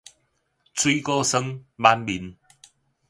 [0.73, 2.35] 水果酸挽面